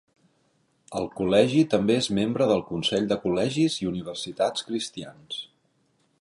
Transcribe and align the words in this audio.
El 0.99 1.03
col·legi 1.19 1.59
també 1.73 1.97
és 2.03 2.09
membre 2.19 2.47
del 2.53 2.63
Consell 2.71 3.05
de 3.13 3.19
Col·legis 3.27 3.77
i 3.85 3.89
Universitats 3.93 4.67
Cristians. 4.71 5.41